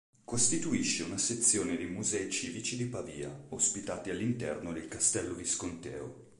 [0.25, 6.29] Costituisce una sezione dei Musei civici di Pavia, ospitati all'interno del Castello visconteo.